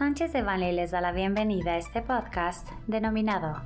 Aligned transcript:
Sánchez 0.00 0.32
de 0.32 0.40
Bani 0.40 0.72
les 0.72 0.92
da 0.92 1.02
la 1.02 1.12
bienvenida 1.12 1.72
a 1.72 1.76
este 1.76 2.00
podcast 2.00 2.66
denominado 2.86 3.60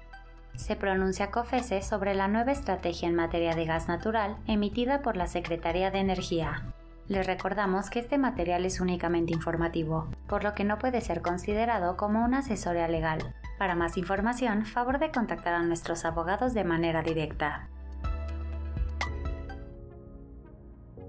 Se 0.56 0.74
pronuncia 0.74 1.30
COFESE 1.30 1.80
sobre 1.80 2.12
la 2.12 2.26
nueva 2.26 2.50
estrategia 2.50 3.08
en 3.08 3.14
materia 3.14 3.54
de 3.54 3.64
gas 3.64 3.86
natural 3.86 4.36
emitida 4.48 5.00
por 5.00 5.16
la 5.16 5.28
Secretaría 5.28 5.92
de 5.92 6.00
Energía. 6.00 6.74
Les 7.06 7.24
recordamos 7.24 7.88
que 7.88 8.00
este 8.00 8.18
material 8.18 8.64
es 8.64 8.80
únicamente 8.80 9.32
informativo, 9.32 10.08
por 10.26 10.42
lo 10.42 10.54
que 10.54 10.64
no 10.64 10.80
puede 10.80 11.02
ser 11.02 11.22
considerado 11.22 11.96
como 11.96 12.24
una 12.24 12.38
asesoría 12.38 12.88
legal. 12.88 13.32
Para 13.56 13.76
más 13.76 13.96
información, 13.96 14.66
favor 14.66 14.98
de 14.98 15.12
contactar 15.12 15.54
a 15.54 15.62
nuestros 15.62 16.04
abogados 16.04 16.52
de 16.52 16.64
manera 16.64 17.02
directa. 17.02 17.68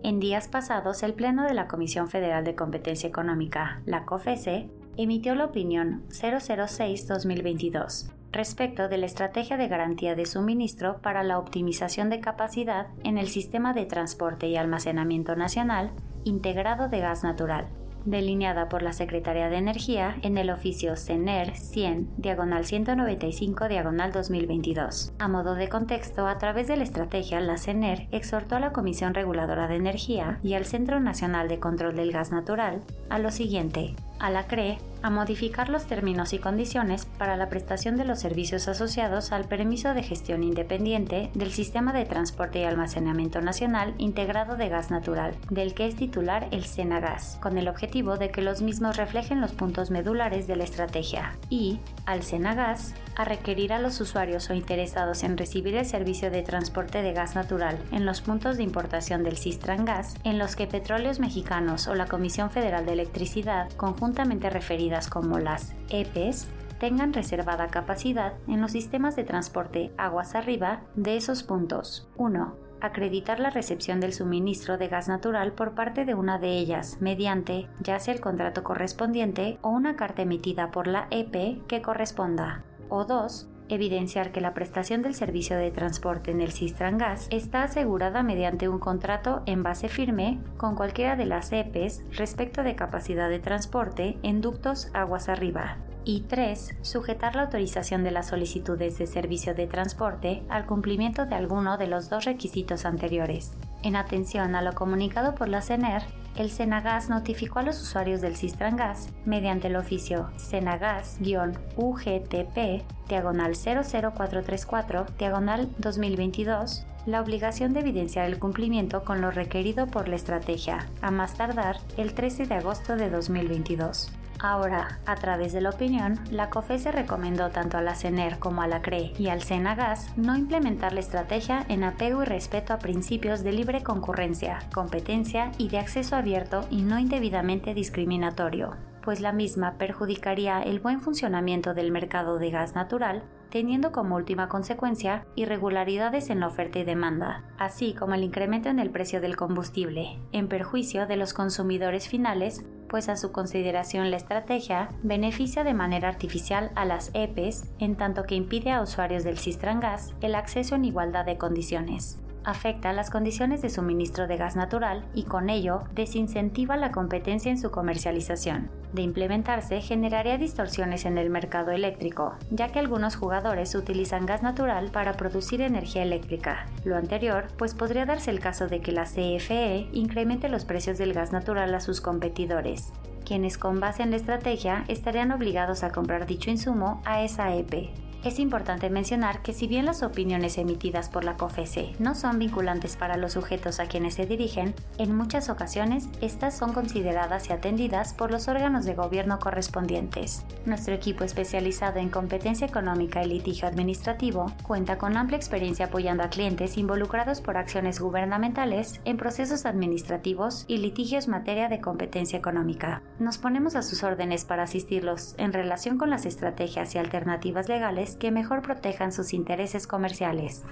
En 0.04 0.20
días 0.20 0.48
pasados, 0.48 1.02
el 1.02 1.16
Pleno 1.16 1.46
de 1.46 1.56
la 1.56 1.68
Comisión 1.68 2.10
Federal 2.10 2.44
de 2.44 2.54
Competencia 2.54 3.10
Económica, 3.10 3.82
la 3.88 4.06
COFESE, 4.06 4.70
emitió 4.98 5.36
la 5.36 5.46
opinión 5.46 6.04
006-2022 6.10 8.12
respecto 8.36 8.90
de 8.90 8.98
la 8.98 9.06
estrategia 9.06 9.56
de 9.56 9.70
garantía 9.70 10.14
de 10.14 10.26
suministro 10.26 11.00
para 11.02 11.24
la 11.24 11.40
optimización 11.40 12.10
de 12.10 12.20
capacidad 12.20 12.88
en 13.04 13.18
el 13.18 13.30
sistema 13.30 13.74
de 13.74 13.86
transporte 13.86 14.48
y 14.48 14.58
almacenamiento 14.58 15.38
nacional 15.38 15.92
integrado 16.26 16.90
de 16.90 17.00
gas 17.00 17.24
natural, 17.24 17.70
delineada 18.06 18.70
por 18.70 18.82
la 18.82 18.94
Secretaría 18.94 19.50
de 19.50 19.58
Energía 19.58 20.18
en 20.22 20.38
el 20.38 20.50
oficio 20.50 20.96
CENER 20.96 21.56
100, 21.56 22.10
diagonal 22.18 22.66
195, 22.66 23.68
diagonal 23.68 24.12
2022. 24.12 25.14
A 25.18 25.28
modo 25.28 25.56
de 25.56 25.70
contexto, 25.70 26.28
a 26.28 26.38
través 26.38 26.68
de 26.68 26.78
la 26.78 26.84
estrategia, 26.84 27.40
la 27.40 27.58
CENER 27.58 28.08
exhortó 28.12 28.56
a 28.56 28.60
la 28.60 28.74
Comisión 28.74 29.14
Reguladora 29.14 29.68
de 29.68 29.76
Energía 29.76 30.40
y 30.44 30.54
al 30.54 30.66
Centro 30.66 31.00
Nacional 31.00 31.48
de 31.48 31.60
Control 31.60 31.96
del 31.96 32.12
Gas 32.12 32.32
Natural 32.32 32.82
a 33.10 33.20
lo 33.20 33.32
siguiente, 33.32 33.96
a 34.20 34.30
la 34.30 34.48
CRE 34.48 34.78
a 35.02 35.10
modificar 35.12 35.70
los 35.70 35.86
términos 35.86 36.34
y 36.34 36.40
condiciones 36.40 37.06
para 37.06 37.38
la 37.38 37.48
prestación 37.48 37.96
de 37.96 38.06
los 38.06 38.20
servicios 38.20 38.68
asociados 38.68 39.32
al 39.32 39.46
permiso 39.46 39.94
de 39.94 40.02
gestión 40.02 40.44
independiente 40.44 41.30
del 41.36 41.52
Sistema 41.52 41.94
de 41.94 42.06
Transporte 42.06 42.60
y 42.60 42.64
Almacenamiento 42.64 43.40
Nacional 43.40 43.94
Integrado 44.00 44.56
de 44.58 44.70
Gas 44.70 44.90
Natural, 44.90 45.36
del 45.52 45.76
que 45.76 45.86
es 45.86 45.96
titular 45.96 46.48
el 46.50 46.66
Senagas, 46.66 47.38
con 47.40 47.60
el 47.60 47.68
objetivo 47.68 48.18
de 48.18 48.32
que 48.32 48.42
los 48.42 48.64
mismos 48.64 48.98
reflejen 48.98 49.42
los 49.42 49.52
puntos 49.52 49.92
medulares 49.92 50.48
de 50.48 50.56
la 50.56 50.64
estrategia, 50.64 51.38
y, 51.50 51.80
al 52.08 52.24
Senagas, 52.24 52.96
a 53.16 53.26
requerir 53.26 53.74
a 53.74 53.80
los 53.80 54.00
usuarios 54.02 54.50
o 54.50 54.54
interesados 54.54 55.24
en 55.24 55.38
recibir 55.38 55.76
el 55.76 55.86
servicio 55.86 56.32
de 56.32 56.44
transporte 56.44 57.02
de 57.02 57.14
gas 57.14 57.36
natural 57.36 57.80
en 57.92 58.06
los 58.06 58.22
puntos 58.22 58.58
de 58.58 58.64
importación 58.64 59.24
del 59.24 59.38
Sistran 59.38 59.86
Gas, 59.86 60.16
en 60.24 60.38
los 60.38 60.56
que 60.56 60.68
Petróleos 60.68 61.20
Mexicanos 61.20 61.88
o 61.88 61.96
la 61.96 62.08
Comisión 62.08 62.52
Federal 62.52 62.86
de 62.86 62.94
Electricidad, 62.94 63.72
conjuntamente 63.74 64.50
referidas 64.50 65.08
como 65.08 65.40
las 65.40 65.74
EPES 65.90 66.48
tengan 66.80 67.14
reservada 67.14 67.68
capacidad 67.68 68.34
en 68.48 68.62
los 68.62 68.72
sistemas 68.72 69.16
de 69.16 69.24
transporte 69.24 69.92
aguas 69.98 70.36
arriba 70.36 70.82
de 70.96 71.18
esos 71.18 71.44
puntos. 71.44 72.08
1. 72.18 72.56
Acreditar 72.82 73.40
la 73.40 73.50
recepción 73.50 74.00
del 74.00 74.14
suministro 74.14 74.78
de 74.78 74.90
gas 74.90 75.08
natural 75.08 75.54
por 75.54 75.74
parte 75.74 76.06
de 76.06 76.14
una 76.14 76.38
de 76.38 76.58
ellas 76.58 76.98
mediante 77.00 77.68
ya 77.80 78.00
sea 78.00 78.14
el 78.14 78.20
contrato 78.20 78.64
correspondiente 78.64 79.58
o 79.62 79.70
una 79.70 79.96
carta 79.96 80.24
emitida 80.24 80.72
por 80.72 80.88
la 80.88 81.08
EP 81.10 81.66
que 81.68 81.82
corresponda. 81.82 82.64
O 82.90 83.06
2 83.06 83.50
evidenciar 83.70 84.32
que 84.32 84.42
la 84.42 84.54
prestación 84.54 85.02
del 85.02 85.16
servicio 85.16 85.58
de 85.58 85.72
transporte 85.72 86.32
en 86.32 86.42
el 86.42 86.52
Sistran 86.52 86.98
Gas 86.98 87.28
está 87.32 87.64
asegurada 87.64 88.24
mediante 88.24 88.70
un 88.70 88.80
contrato 88.80 89.42
en 89.46 89.64
base 89.64 89.90
firme 89.90 90.40
con 90.58 90.76
cualquiera 90.76 91.16
de 91.16 91.26
las 91.26 91.52
EPEs 91.52 92.04
respecto 92.12 92.64
de 92.64 92.76
capacidad 92.76 93.30
de 93.30 93.40
transporte 93.40 94.18
en 94.24 94.42
ductos 94.42 94.90
aguas 94.94 95.30
arriba. 95.30 95.78
Y 96.08 96.22
3. 96.22 96.76
Sujetar 96.84 97.36
la 97.36 97.42
autorización 97.44 98.04
de 98.04 98.12
las 98.12 98.28
solicitudes 98.28 99.00
de 99.00 99.08
servicio 99.08 99.56
de 99.56 99.66
transporte 99.66 100.44
al 100.50 100.68
cumplimiento 100.68 101.26
de 101.26 101.34
alguno 101.34 101.80
de 101.80 101.88
los 101.88 102.12
dos 102.12 102.26
requisitos 102.26 102.86
anteriores. 102.86 103.54
En 103.82 103.96
atención 103.96 104.54
a 104.54 104.62
lo 104.62 104.74
comunicado 104.74 105.34
por 105.34 105.50
la 105.50 105.64
CENER, 105.64 106.04
el 106.36 106.52
Senagas 106.52 107.10
notificó 107.10 107.58
a 107.60 107.64
los 107.64 107.82
usuarios 107.82 108.22
del 108.22 108.36
Gas 108.76 109.10
mediante 109.26 109.66
el 109.68 109.78
oficio 109.78 110.30
Senagas-UGTP 110.38 112.84
diagonal 113.08 113.56
00434 113.56 115.08
diagonal 115.18 115.70
2022 115.80 116.86
la 117.06 117.22
obligación 117.22 117.74
de 117.74 117.82
evidenciar 117.82 118.26
el 118.26 118.40
cumplimiento 118.40 119.04
con 119.04 119.22
lo 119.22 119.30
requerido 119.30 119.86
por 119.88 120.08
la 120.08 120.16
estrategia, 120.16 120.88
a 121.02 121.12
más 121.12 121.36
tardar 121.36 121.78
el 121.98 122.16
13 122.16 122.48
de 122.48 122.56
agosto 122.56 122.96
de 122.96 123.12
2022. 123.12 124.12
Ahora, 124.48 125.00
a 125.08 125.16
través 125.16 125.54
de 125.54 125.62
la 125.62 125.72
opinión, 125.72 126.20
la 126.30 126.52
COFESE 126.52 126.92
recomendó 126.92 127.50
tanto 127.50 127.80
a 127.80 127.82
la 127.82 127.96
CENER 127.96 128.38
como 128.38 128.62
a 128.62 128.68
la 128.68 128.84
CRE 128.84 129.12
y 129.18 129.30
al 129.30 129.42
SENAGAS 129.42 130.16
no 130.18 130.38
implementar 130.38 130.94
la 130.94 131.00
estrategia 131.00 131.66
en 131.68 131.84
apego 131.84 132.22
y 132.22 132.26
respeto 132.28 132.72
a 132.72 132.78
principios 132.78 133.44
de 133.44 133.54
libre 133.54 133.82
concurrencia, 133.82 134.60
competencia 134.72 135.52
y 135.58 135.70
de 135.70 135.80
acceso 135.80 136.16
abierto 136.16 136.68
y 136.70 136.84
no 136.84 137.00
indebidamente 137.00 137.74
discriminatorio, 137.74 138.76
pues 139.02 139.20
la 139.20 139.32
misma 139.32 139.80
perjudicaría 139.80 140.62
el 140.62 140.80
buen 140.80 141.02
funcionamiento 141.02 141.74
del 141.74 141.92
mercado 141.92 142.38
de 142.38 142.52
gas 142.52 142.76
natural, 142.76 143.24
teniendo 143.56 143.94
como 143.94 144.18
última 144.18 144.50
consecuencia 144.50 145.26
irregularidades 145.36 146.30
en 146.30 146.42
la 146.42 146.48
oferta 146.48 146.80
y 146.80 146.84
demanda, 146.84 147.46
así 147.58 147.94
como 147.94 148.14
el 148.14 148.26
incremento 148.26 148.68
en 148.68 148.80
el 148.80 148.90
precio 148.90 149.22
del 149.22 149.38
combustible, 149.38 150.20
en 150.34 150.50
perjuicio 150.50 151.08
de 151.08 151.16
los 151.16 151.34
consumidores 151.34 152.10
finales 152.10 152.66
pues 152.90 153.08
a 153.08 153.16
su 153.16 153.32
consideración 153.32 154.12
la 154.12 154.18
estrategia 154.18 154.90
beneficia 155.04 155.64
de 155.64 155.74
manera 155.74 156.10
artificial 156.10 156.70
a 156.76 156.84
las 156.84 157.12
EPEs 157.14 157.72
en 157.80 157.96
tanto 157.96 158.24
que 158.24 158.36
impide 158.36 158.72
a 158.72 158.82
usuarios 158.82 159.24
del 159.24 159.38
Sistran 159.38 159.80
Gas 159.80 160.14
el 160.20 160.36
acceso 160.36 160.76
en 160.76 160.84
igualdad 160.84 161.26
de 161.26 161.38
condiciones 161.38 162.20
afecta 162.46 162.94
las 162.94 163.10
condiciones 163.10 163.62
de 163.62 163.70
suministro 163.70 164.28
de 164.28 164.38
gas 164.38 164.56
natural 164.56 165.06
y 165.14 165.24
con 165.24 165.50
ello 165.50 165.84
desincentiva 165.94 166.78
la 166.78 166.92
competencia 166.92 167.52
en 167.52 167.60
su 167.60 167.72
comercialización. 167.72 168.70
De 168.94 169.02
implementarse, 169.02 169.82
generaría 169.82 170.38
distorsiones 170.38 171.06
en 171.06 171.18
el 171.18 171.30
mercado 171.30 171.72
eléctrico, 171.72 172.36
ya 172.50 172.70
que 172.70 172.80
algunos 172.80 173.16
jugadores 173.16 173.76
utilizan 173.76 174.26
gas 174.26 174.42
natural 174.42 174.92
para 174.92 175.14
producir 175.14 175.62
energía 175.62 176.04
eléctrica. 176.04 176.68
Lo 176.86 176.96
anterior, 176.96 177.48
pues 177.58 177.74
podría 177.74 178.06
darse 178.06 178.32
el 178.32 178.40
caso 178.40 178.68
de 178.68 178.80
que 178.80 178.92
la 178.94 179.04
CFE 179.04 179.90
incremente 179.92 180.48
los 180.48 180.64
precios 180.64 180.98
del 180.98 181.14
gas 181.14 181.34
natural 181.34 181.76
a 181.76 181.82
sus 181.82 182.00
competidores, 182.00 182.94
quienes 183.26 183.58
con 183.58 183.80
base 183.80 184.04
en 184.04 184.12
la 184.12 184.18
estrategia 184.18 184.86
estarían 184.88 185.32
obligados 185.32 185.84
a 185.84 185.92
comprar 185.92 186.26
dicho 186.26 186.50
insumo 186.50 187.02
a 187.04 187.22
esa 187.22 187.54
EP. 187.54 187.90
Es 188.26 188.40
importante 188.40 188.90
mencionar 188.90 189.44
que 189.44 189.54
si 189.54 189.68
bien 189.68 189.86
las 189.86 190.02
opiniones 190.02 190.58
emitidas 190.58 191.10
por 191.10 191.24
la 191.24 191.38
COFESE 191.38 191.94
no 192.00 192.16
son 192.16 192.40
vinculantes 192.40 192.96
para 192.96 193.18
los 193.18 193.34
sujetos 193.34 193.80
a 193.80 193.86
quienes 193.86 194.16
se 194.16 194.26
dirigen, 194.26 194.74
en 194.98 195.16
muchas 195.16 195.48
ocasiones 195.48 196.10
estas 196.22 196.58
son 196.58 196.74
consideradas 196.74 197.48
y 197.48 197.54
atendidas 197.54 198.16
por 198.16 198.32
los 198.32 198.48
órganos 198.48 198.84
de 198.84 198.96
gobierno 198.96 199.38
correspondientes. 199.38 200.44
Nuestro 200.66 200.96
equipo 200.96 201.24
especializado 201.24 202.00
en 202.00 202.10
competencia 202.10 202.66
económica 202.66 203.24
y 203.24 203.28
litigio 203.28 203.68
administrativo 203.68 204.52
cuenta 204.64 204.98
con 204.98 205.18
amplia 205.18 205.38
experiencia 205.38 205.86
apoyando 205.86 206.24
a 206.24 206.30
clientes 206.30 206.80
involucrados 206.80 207.42
por 207.42 207.58
acciones 207.58 208.00
gubernamentales 208.00 209.02
en 209.06 209.18
procesos 209.18 209.68
administrativos 209.68 210.66
y 210.68 210.80
litigios 210.80 211.28
materia 211.28 211.70
de 211.70 211.80
competencia 211.80 212.40
económica. 212.40 213.04
Nos 213.20 213.38
ponemos 213.38 213.76
a 213.76 213.84
sus 213.84 214.02
órdenes 214.02 214.46
para 214.46 214.64
asistirlos 214.64 215.36
en 215.38 215.54
relación 215.54 216.00
con 216.00 216.10
las 216.10 216.26
estrategias 216.26 216.96
y 216.96 216.98
alternativas 216.98 217.70
legales 217.70 218.15
que 218.16 218.32
mejor 218.32 218.62
protejan 218.62 219.12
sus 219.12 219.34
intereses 219.34 219.88
comerciales. 219.88 220.64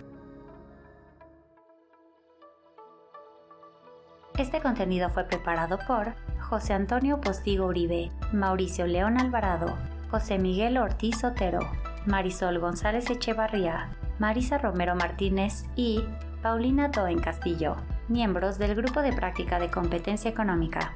Este 4.38 4.62
contenido 4.62 5.10
fue 5.10 5.26
preparado 5.26 5.78
por 5.88 6.14
José 6.40 6.74
Antonio 6.74 7.22
Postigo 7.22 7.68
Uribe, 7.68 8.12
Mauricio 8.32 8.88
León 8.88 9.20
Alvarado, 9.20 9.78
José 10.10 10.40
Miguel 10.40 10.78
Ortiz 10.78 11.24
Otero, 11.24 11.60
Marisol 12.06 12.60
González 12.60 13.10
Echevarría, 13.10 13.96
Marisa 14.20 14.58
Romero 14.58 14.96
Martínez 14.96 15.66
y 15.76 16.04
Paulina 16.42 16.90
Doen 16.90 17.20
Castillo, 17.20 17.76
miembros 18.10 18.58
del 18.58 18.76
Grupo 18.76 19.02
de 19.02 19.14
Práctica 19.14 19.60
de 19.60 19.70
Competencia 19.70 20.30
Económica. 20.30 20.96